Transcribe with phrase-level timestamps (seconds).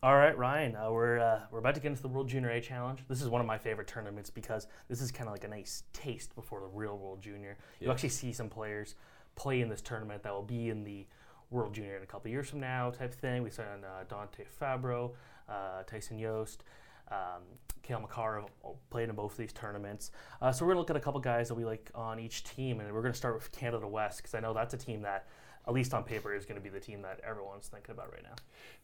[0.00, 2.60] All right, Ryan, uh, we're, uh, we're about to get into the World Junior A
[2.60, 3.00] Challenge.
[3.08, 5.82] This is one of my favorite tournaments because this is kind of like a nice
[5.92, 7.56] taste before the real World Junior.
[7.80, 8.94] You actually see some players
[9.34, 11.04] play in this tournament that will be in the
[11.50, 13.42] World Junior in a couple years from now, type thing.
[13.42, 15.14] We saw uh, Dante Fabro,
[15.48, 16.62] uh, Tyson Jost,
[17.10, 17.42] um,
[17.82, 18.46] Cale Makarov
[18.90, 20.12] played in both of these tournaments.
[20.40, 22.78] Uh, so we're gonna look at a couple guys that we like on each team,
[22.78, 25.26] and we're gonna start with Canada West because I know that's a team that,
[25.68, 28.34] at least on paper, is gonna be the team that everyone's thinking about right now.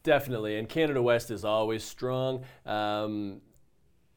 [0.03, 2.45] Definitely, and Canada West is always strong.
[2.67, 3.41] Um,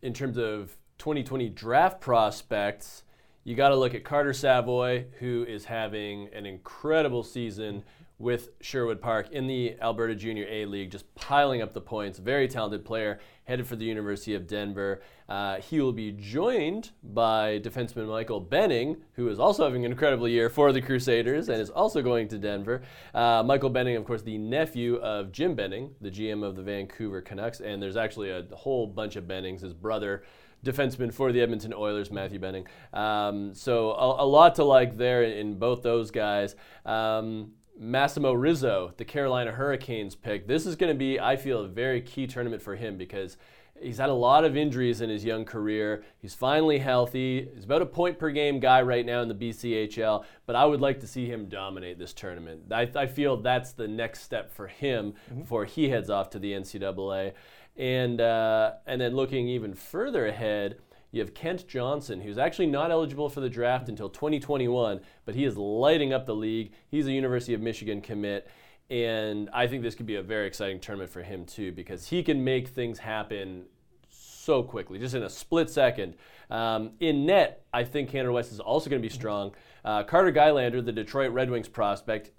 [0.02, 3.04] in terms of 2020 draft prospects,
[3.44, 7.84] you got to look at Carter Savoie, who is having an incredible season
[8.20, 12.18] with Sherwood Park in the Alberta Junior A League, just piling up the points.
[12.18, 15.02] Very talented player, headed for the University of Denver.
[15.30, 20.28] Uh, he will be joined by defenseman Michael Benning, who is also having an incredible
[20.28, 22.82] year for the Crusaders and is also going to Denver.
[23.14, 27.22] Uh, Michael Benning, of course, the nephew of Jim Benning, the GM of the Vancouver
[27.22, 29.62] Canucks, and there's actually a whole bunch of Bennings.
[29.62, 30.24] His brother
[30.66, 32.68] defenseman for the Edmonton Oilers, Matthew Benning.
[32.94, 36.56] Um, so a, a, lot to like there in, both those guys.
[36.86, 40.48] Um, Massimo Rizzo, the Carolina Hurricanes pick.
[40.48, 43.38] This is going to be, I feel, a very key tournament for him because
[43.80, 46.04] he's had a lot of injuries in his young career.
[46.20, 47.50] He's finally healthy.
[47.54, 50.82] He's about a point per game guy right now in the BCHL, but I would
[50.82, 52.64] like to see him dominate this tournament.
[52.72, 55.42] I, I feel that's the next step for him mm-hmm.
[55.42, 57.34] before he heads off to the NCAA.
[57.78, 60.80] And, uh, and then looking even further ahead,
[61.12, 65.46] you have Kent Johnson, who's actually not eligible for the draft until 2021, but he
[65.46, 66.74] is lighting up the league.
[66.90, 68.50] He's a University of Michigan commit.
[68.90, 72.24] And I think this could be a very exciting tournament for him, too, because he
[72.24, 73.66] can make things happen
[74.10, 76.16] so quickly, just in a split second.
[76.50, 79.54] Um, in net, I think Canada West is also going to be strong.
[79.84, 82.32] Uh, Carter Gylander, the Detroit Red Wings prospect,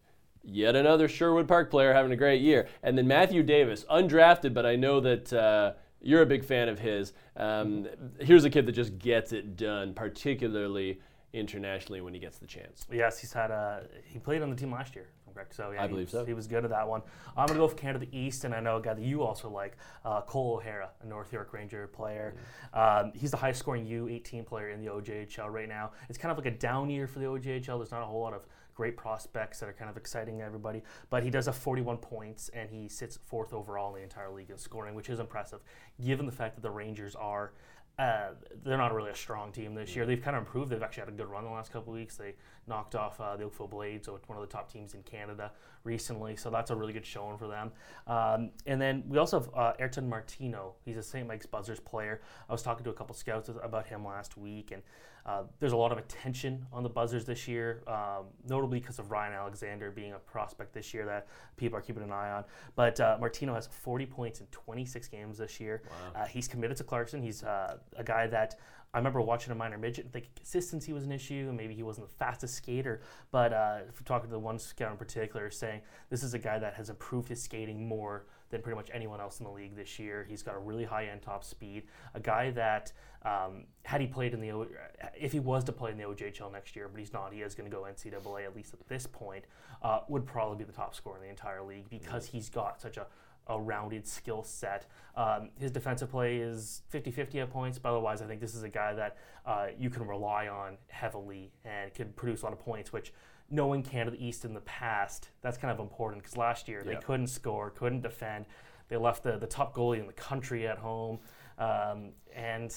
[0.42, 2.68] yet another Sherwood Park player having a great year.
[2.82, 5.32] And then Matthew Davis, undrafted, but I know that.
[5.32, 7.12] Uh, you're a big fan of his.
[7.36, 7.86] Um,
[8.20, 11.00] here's a kid that just gets it done, particularly
[11.32, 12.86] internationally when he gets the chance.
[12.90, 15.08] Yes, he's had a he played on the team last year.
[15.38, 15.54] Correct.
[15.54, 16.24] So yeah, I believe so.
[16.24, 17.00] He was good at that one.
[17.36, 19.76] I'm gonna go for Canada East, and I know a guy that you also like,
[20.04, 22.34] uh, Cole O'Hara, a North York Ranger player.
[22.74, 23.04] Mm.
[23.04, 25.92] Um, he's the highest scoring U18 player in the OJHL right now.
[26.08, 27.78] It's kind of like a down year for the OJHL.
[27.78, 30.82] There's not a whole lot of great prospects that are kind of exciting everybody.
[31.10, 34.50] But he does have 41 points and he sits fourth overall in the entire league
[34.50, 35.60] in scoring, which is impressive
[36.04, 37.52] given the fact that the Rangers are.
[37.98, 38.28] Uh,
[38.64, 40.06] they're not really a strong team this year.
[40.06, 40.70] They've kind of improved.
[40.70, 42.16] They've actually had a good run the last couple weeks.
[42.16, 42.34] They
[42.68, 45.50] knocked off uh, the Oakville Blades, so one of the top teams in Canada
[45.82, 46.36] recently.
[46.36, 47.72] So that's a really good showing for them.
[48.06, 50.74] Um, and then we also have uh, Ayrton Martino.
[50.84, 51.26] He's a St.
[51.26, 52.20] Mike's Buzzers player.
[52.48, 54.82] I was talking to a couple scouts about him last week, and
[55.28, 59.10] uh, there's a lot of attention on the Buzzers this year, um, notably because of
[59.10, 61.26] Ryan Alexander being a prospect this year that
[61.56, 62.44] people are keeping an eye on.
[62.76, 65.82] But uh, Martino has 40 points in 26 games this year.
[66.14, 66.22] Wow.
[66.22, 67.22] Uh, he's committed to Clarkson.
[67.22, 68.58] He's uh, a guy that
[68.94, 72.08] I remember watching a minor midget and thinking consistency was an issue, maybe he wasn't
[72.08, 73.02] the fastest skater.
[73.30, 76.74] But uh, talking to the one scout in particular, saying this is a guy that
[76.74, 80.26] has improved his skating more than pretty much anyone else in the league this year.
[80.26, 81.82] He's got a really high end top speed.
[82.14, 82.92] A guy that,
[83.26, 84.68] um, had he played in the, o-
[85.14, 87.54] if he was to play in the OJHL next year, but he's not, he is
[87.54, 89.44] going to go NCAA at least at this point,
[89.82, 92.96] uh, would probably be the top scorer in the entire league because he's got such
[92.96, 93.06] a
[93.48, 94.86] a rounded skill set.
[95.16, 98.62] Um, his defensive play is 50 50 at points, but otherwise, I think this is
[98.62, 99.16] a guy that
[99.46, 103.12] uh, you can rely on heavily and can produce a lot of points, which
[103.50, 106.86] knowing Canada East in the past, that's kind of important because last year yep.
[106.86, 108.46] they couldn't score, couldn't defend.
[108.88, 111.18] They left the, the top goalie in the country at home.
[111.58, 112.74] Um, and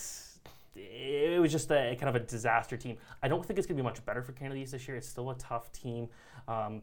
[0.76, 2.98] it was just a kind of a disaster team.
[3.22, 4.98] I don't think it's going to be much better for Canada East this year.
[4.98, 6.08] It's still a tough team.
[6.48, 6.82] Um,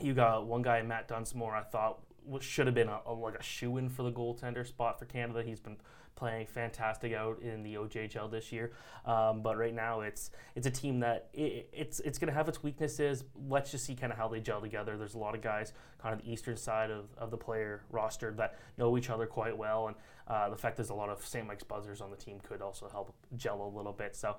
[0.00, 2.00] you got one guy, Matt Dunsmore, I thought
[2.40, 5.42] should have been a, a like a shoe in for the goaltender spot for Canada.
[5.42, 5.76] He's been
[6.16, 8.72] playing fantastic out in the OJHL this year.
[9.04, 12.48] Um, but right now, it's it's a team that it, it's it's going to have
[12.48, 13.24] its weaknesses.
[13.48, 14.96] Let's just see kind of how they gel together.
[14.96, 18.32] There's a lot of guys kind of the eastern side of, of the player roster
[18.32, 19.96] that know each other quite well, and
[20.28, 21.46] uh, the fact there's a lot of St.
[21.46, 24.16] Mike's Buzzers on the team could also help gel a little bit.
[24.16, 24.36] So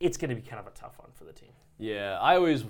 [0.00, 1.52] it's going to be kind of a tough one for the team.
[1.78, 2.64] Yeah, I always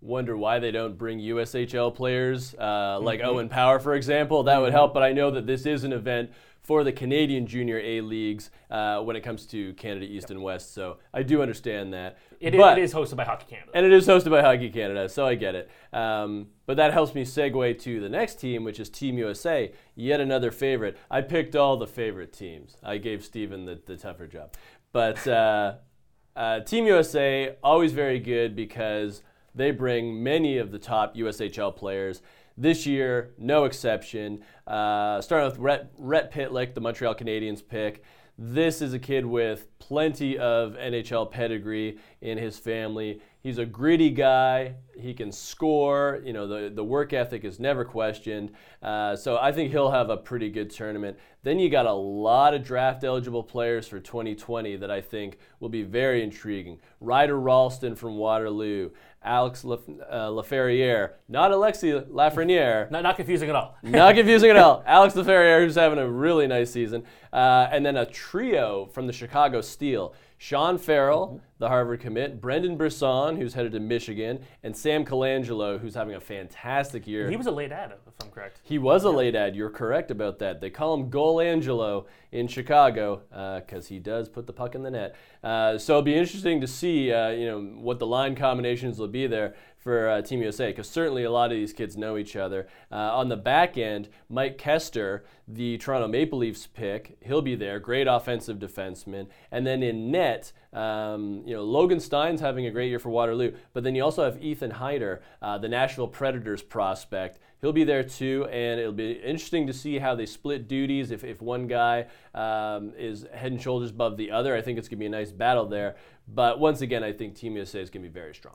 [0.00, 4.44] wonder why they don't bring USHL players uh, like Owen Power, for example.
[4.44, 6.30] That would help, but I know that this is an event
[6.62, 10.74] for the Canadian Junior A leagues uh, when it comes to Canada East and West.
[10.74, 12.18] So I do understand that.
[12.40, 13.70] It, is, But- it is hosted by Hockey Canada.
[13.74, 15.70] and it is hosted by Hockey Canada, so I get it.
[15.92, 20.20] Um, but that helps me segue to the next team, which is Team USA, yet
[20.20, 20.98] another favorite.
[21.10, 22.76] I picked all the favorite teams.
[22.82, 24.52] I gave Steven the, the tougher job.
[24.92, 25.76] But uh,
[26.36, 29.22] uh, Team USA, always very good because
[29.58, 32.22] they bring many of the top USHL players.
[32.56, 34.42] This year, no exception.
[34.66, 38.02] Uh, starting with Rhett, Rhett Pitlick, the Montreal Canadiens pick.
[38.40, 43.20] This is a kid with plenty of NHL pedigree in his family.
[43.40, 44.74] He's a gritty guy.
[44.96, 46.20] He can score.
[46.24, 48.52] You know, the, the work ethic is never questioned.
[48.80, 51.18] Uh, so I think he'll have a pretty good tournament.
[51.42, 55.68] Then you got a lot of draft eligible players for 2020 that I think will
[55.68, 56.78] be very intriguing.
[57.00, 58.90] Ryder Rolston from Waterloo,
[59.22, 63.76] Alex Laf- uh, Laferriere, not Alexi Lafreniere, Not, not confusing at all.
[63.82, 64.82] not confusing at all.
[64.86, 67.04] Alex Laferriere, who's having a really nice season.
[67.32, 70.14] Uh, and then a trio from the Chicago Steel.
[70.38, 75.94] Sean Farrell, the Harvard commit, Brendan Brisson, who's headed to Michigan, and Sam Colangelo, who's
[75.94, 77.28] having a fantastic year.
[77.28, 78.60] He was a late ad, if I'm correct.
[78.62, 79.56] He was a late ad.
[79.56, 80.60] You're correct about that.
[80.60, 83.22] They call him Goal Angelo in Chicago
[83.60, 85.16] because he does put the puck in the net.
[85.42, 89.08] Uh, so it'll be interesting to see, uh, you know, what the line combinations will
[89.08, 92.36] be there for uh, Team USA because certainly a lot of these kids know each
[92.36, 92.68] other.
[92.90, 97.78] Uh, on the back end, Mike Koster, the Toronto Maple Leafs pick, he'll be there.
[97.78, 99.28] Great offensive defenseman.
[99.50, 103.52] And then in net, um, you know, Logan Stein's having a great year for Waterloo.
[103.72, 107.40] But then you also have Ethan Haider, uh, the Nashville Predators prospect.
[107.60, 111.10] He'll be there too, and it'll be interesting to see how they split duties.
[111.10, 114.86] If, if one guy um, is head and shoulders above the other, I think it's
[114.86, 115.96] going to be a nice battle there.
[116.28, 118.54] But once again, I think Team USA is going to be very strong.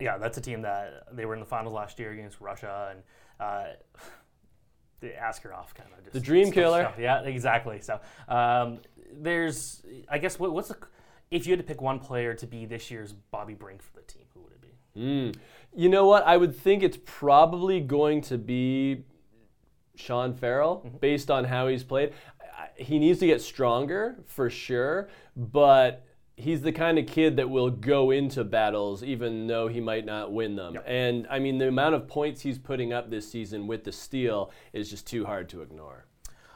[0.00, 3.02] Yeah, that's a team that they were in the finals last year against Russia, and
[3.40, 3.64] uh,
[5.00, 6.82] the Askarov kind of just The dream killer.
[6.82, 6.98] stuff.
[6.98, 7.80] Yeah, exactly.
[7.80, 8.80] So um,
[9.10, 10.76] there's, I guess, what, what's the
[11.30, 14.02] if you had to pick one player to be this year's Bobby Brink for the
[14.02, 15.00] team, who would it be?
[15.00, 15.34] Mm.
[15.74, 16.26] You know what?
[16.26, 19.04] I would think it's probably going to be
[19.94, 22.12] Sean Farrell based on how he's played.
[22.76, 26.04] He needs to get stronger for sure, but
[26.36, 30.32] he's the kind of kid that will go into battles even though he might not
[30.32, 30.78] win them.
[30.86, 34.52] And I mean, the amount of points he's putting up this season with the Steel
[34.72, 36.06] is just too hard to ignore.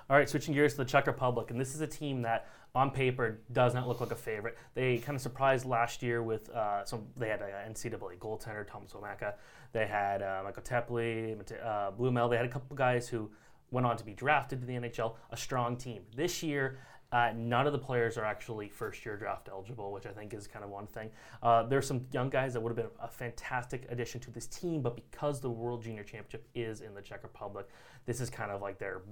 [0.09, 2.91] All right, switching gears to the Czech Republic, and this is a team that on
[2.91, 4.57] paper does not look like a favorite.
[4.75, 7.07] They kind of surprised last year with uh, some.
[7.17, 9.35] They had an NCAA goaltender, Tomas Vomacka.
[9.73, 12.31] They had uh, Michael Teply, uh, Blumel.
[12.31, 13.31] They had a couple guys who
[13.71, 15.17] went on to be drafted to the NHL.
[15.31, 16.79] A strong team this year.
[17.13, 20.65] Uh, none of the players are actually first-year draft eligible, which I think is kind
[20.65, 21.11] of one thing.
[21.43, 24.81] Uh, there's some young guys that would have been a fantastic addition to this team,
[24.81, 27.69] but because the World Junior Championship is in the Czech Republic,
[28.07, 29.03] this is kind of like their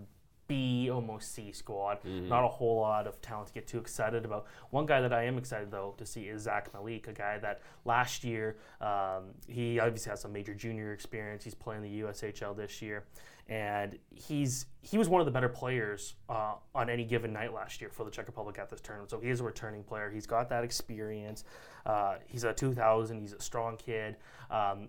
[0.50, 1.99] B, almost C squad.
[2.29, 4.47] Not a whole lot of talent to get too excited about.
[4.70, 7.62] One guy that I am excited though to see is Zach Malik, a guy that
[7.85, 11.44] last year um, he obviously has some major junior experience.
[11.44, 13.05] He's playing the USHL this year,
[13.49, 17.81] and he's he was one of the better players uh, on any given night last
[17.81, 19.11] year for the Czech Republic at this tournament.
[19.11, 20.11] So he is a returning player.
[20.11, 21.44] He's got that experience.
[21.87, 23.20] Uh, he's a 2000.
[23.20, 24.17] He's a strong kid.
[24.50, 24.88] Um,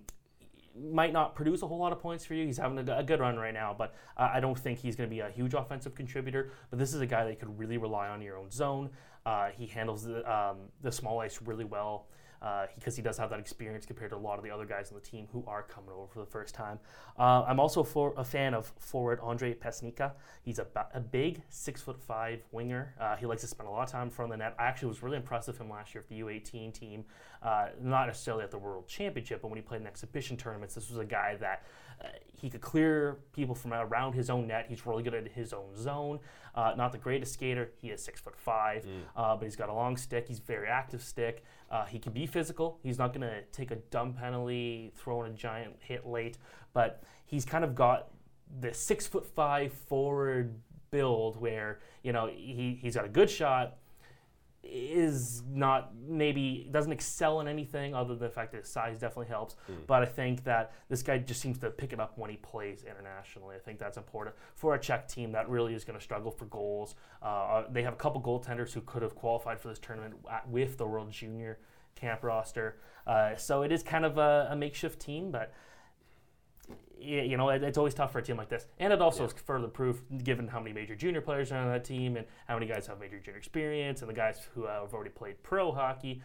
[0.79, 2.45] might not produce a whole lot of points for you.
[2.45, 5.09] He's having a, a good run right now, but uh, I don't think he's going
[5.09, 6.51] to be a huge offensive contributor.
[6.69, 8.89] But this is a guy that you could really rely on your own zone.
[9.25, 12.07] Uh, he handles the, um, the small ice really well
[12.75, 14.95] because he does have that experience compared to a lot of the other guys on
[14.95, 16.79] the team who are coming over for the first time.
[17.17, 20.13] Uh, I'm also for, a fan of forward Andre Pesnica.
[20.41, 22.95] He's a, a big six foot five winger.
[22.99, 24.55] Uh, he likes to spend a lot of time in front of the net.
[24.57, 27.05] I actually was really impressed with him last year with the U18 team,
[27.43, 30.89] uh, not necessarily at the World Championship, but when he played in exhibition tournaments, this
[30.89, 31.65] was a guy that uh,
[32.41, 34.65] he could clear people from around his own net.
[34.67, 36.19] He's really good at his own zone.
[36.55, 37.71] Uh, not the greatest skater.
[37.77, 40.27] He is six foot five, uh, but he's got a long stick.
[40.27, 41.43] He's very active stick.
[41.69, 42.79] Uh, he can be physical.
[42.83, 46.37] He's not going to take a dumb penalty, throw in a giant hit late,
[46.73, 48.09] but he's kind of got
[48.59, 50.55] the six foot five forward
[50.89, 53.77] build where you know he, he's got a good shot
[54.63, 59.27] is not maybe doesn't excel in anything other than the fact that his size definitely
[59.27, 59.55] helps.
[59.87, 62.83] But I think that this guy just seems to pick it up when he plays
[62.83, 63.55] internationally.
[63.55, 66.45] I think that's important for a Czech team that really is going to struggle for
[66.45, 66.95] goals.
[67.21, 70.15] Uh, they have a couple goaltenders who could have qualified for this tournament
[70.47, 71.57] with the World Junior
[71.95, 72.77] camp roster.
[73.07, 75.53] Uh, so it is kind of a, a makeshift team, but
[77.01, 78.65] you know, it, it's always tough for a team like this.
[78.79, 81.83] And it also is further proof, given how many major junior players are on that
[81.83, 84.93] team and how many guys have major junior experience and the guys who uh, have
[84.93, 86.21] already played pro hockey.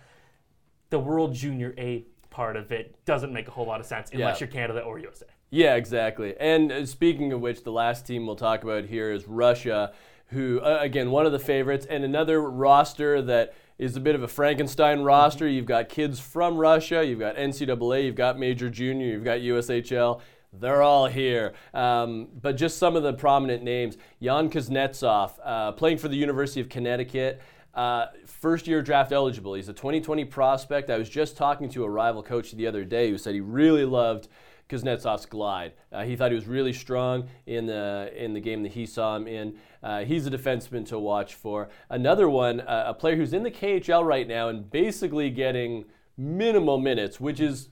[0.91, 4.41] the World Junior A part of it doesn't make a whole lot of sense unless
[4.41, 4.47] Yeah.
[4.47, 5.27] you're Canada or USA.
[5.51, 6.35] Yeah, exactly.
[6.39, 9.93] And uh, speaking of which, the last team we'll talk about here is Russia,
[10.27, 14.23] who, uh, again, one of the favorites, and another roster that is a bit of
[14.23, 15.47] a Frankenstein roster.
[15.49, 20.21] You've got kids from Russia, you've got NCAA, you've got Major Junior, you've got USHL.
[20.61, 21.55] They're all here.
[21.75, 26.61] Um, but just some of the prominent names Yan Kuznetsov, uh, playing for the University
[26.61, 27.41] of Connecticut.
[27.75, 29.53] Uh, first year draft eligible.
[29.53, 30.89] He's a 2020 prospect.
[30.89, 33.85] I was just talking to a rival coach the other day who said he really
[33.85, 34.29] loved
[34.69, 35.75] Kuznetsov's glide.
[35.93, 39.15] Uh, he thought he was really strong in the in the game that he saw
[39.15, 39.57] him in.
[39.83, 41.69] Uh, he's a defenseman to watch for.
[41.89, 45.85] Another one, uh, a player who's in the KHL right now and basically getting
[46.17, 47.69] minimal minutes, which is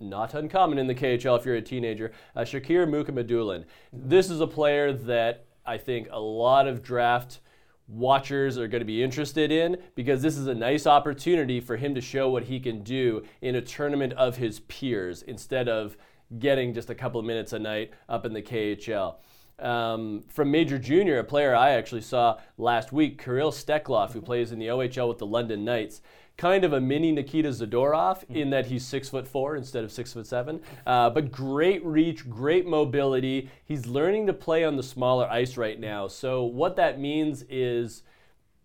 [0.00, 2.12] not uncommon in the KHL if you're a teenager.
[2.34, 3.64] Uh, Shakir Mukhamadullin.
[3.92, 7.40] This is a player that I think a lot of draft
[7.86, 11.94] watchers are going to be interested in because this is a nice opportunity for him
[11.94, 15.96] to show what he can do in a tournament of his peers instead of
[16.38, 19.16] getting just a couple of minutes a night up in the KHL.
[19.58, 24.50] Um, from Major Junior, a player I actually saw last week, Kirill Steklov, who plays
[24.50, 26.00] in the OHL with the London Knights.
[26.36, 30.12] Kind of a mini Nikita Zadorov in that he's six foot four instead of six
[30.12, 33.48] foot seven, uh, but great reach, great mobility.
[33.64, 36.08] He's learning to play on the smaller ice right now.
[36.08, 38.02] So what that means is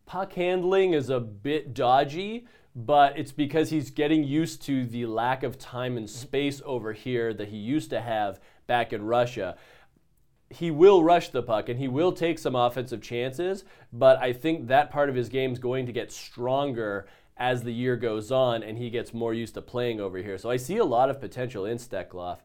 [0.08, 5.44] puck handling is a bit dodgy, but it's because he's getting used to the lack
[5.44, 9.56] of time and space over here that he used to have back in Russia.
[10.50, 14.68] He will rush the puck and he will take some offensive chances, but I think
[14.70, 17.06] that part of his game is going to get stronger
[17.40, 20.38] as the year goes on and he gets more used to playing over here.
[20.38, 22.40] So I see a lot of potential in Steklov.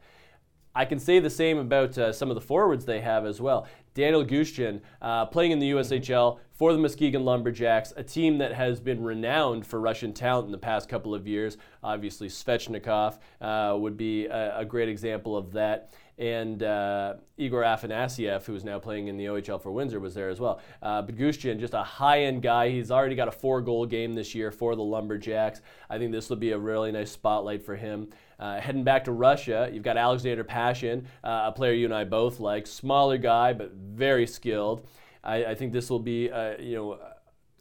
[0.76, 3.68] I can say the same about uh, some of the forwards they have as well.
[3.94, 8.80] Daniel Gushchin, uh, playing in the USHL for the Muskegon Lumberjacks, a team that has
[8.80, 11.56] been renowned for Russian talent in the past couple of years.
[11.84, 15.92] Obviously, Svechnikov uh, would be a, a, great example of that.
[16.16, 20.28] And uh, Igor Afanasiev, who is now playing in the OHL for Windsor, was there
[20.28, 20.60] as well.
[20.80, 22.70] Uh, just a high-end guy.
[22.70, 25.60] He's already got a four-goal game this year for the Lumberjacks.
[25.90, 28.10] I think this will be a really nice spotlight for him.
[28.38, 32.04] Uh, heading back to Russia, you've got Alexander Pashin, uh, a player you and I
[32.04, 32.66] both like.
[32.66, 34.86] Smaller guy, but very skilled.
[35.24, 36.98] I, I think this will be, uh, you know,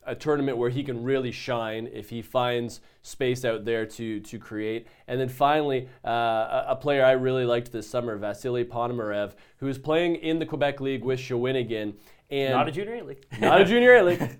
[0.05, 4.39] a tournament where he can really shine if he finds space out there to to
[4.39, 4.87] create.
[5.07, 9.67] And then finally, uh, a, a player I really liked this summer, Vasily Ponomarev, who
[9.67, 11.95] is playing in the Quebec League with Shawinigan.
[12.29, 13.25] And Not a junior A league.
[13.39, 14.39] not a junior A league.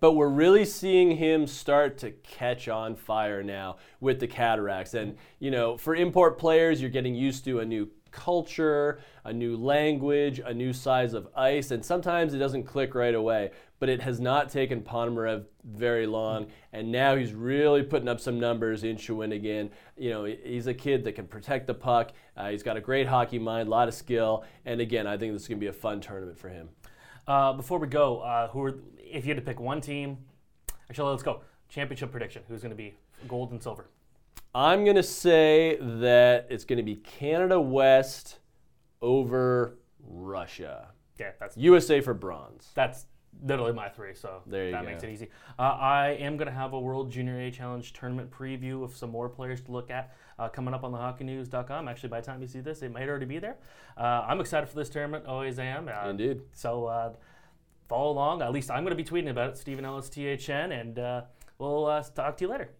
[0.00, 4.92] But we're really seeing him start to catch on fire now with the Cataracts.
[4.92, 9.56] And, you know, for import players, you're getting used to a new culture, a new
[9.56, 13.50] language, a new size of ice, and sometimes it doesn't click right away.
[13.80, 18.40] But it has not taken Ponomarev very long, and now he's really putting up some
[18.40, 19.70] numbers in Shawinigan.
[19.98, 22.12] You know, he's a kid that can protect the puck.
[22.36, 25.32] Uh, he's got a great hockey mind, a lot of skill, and again, I think
[25.32, 26.68] this is going to be a fun tournament for him.
[27.26, 30.18] Uh, before we go, uh, who are if you had to pick one team?
[30.88, 31.42] Actually, let's go.
[31.68, 32.42] Championship prediction.
[32.48, 32.94] Who's going to be
[33.26, 33.88] gold and silver?
[34.54, 38.38] I'm going to say that it's going to be Canada West
[39.02, 40.88] over Russia.
[41.18, 42.70] Yeah, that's USA for bronze.
[42.74, 43.06] that's
[43.44, 44.14] literally my three.
[44.14, 44.88] So There that go.
[44.88, 45.28] makes it easy.
[45.58, 49.10] Uh, I am going to have a World Junior A Challenge tournament preview of some
[49.10, 51.88] more players to look at uh, coming up on thehockeynews.com.
[51.88, 53.56] Actually, by the time you see this, it might already be there.
[53.96, 55.26] Uh, I'm excited for this tournament.
[55.26, 55.88] Always am.
[55.88, 56.42] Uh, Indeed.
[56.52, 57.12] So uh,
[57.88, 58.42] follow along.
[58.42, 59.58] At least I'm going to be tweeting about it.
[59.58, 61.22] Steven Ellis THN, and uh,
[61.58, 62.70] we'll uh, talk to you later.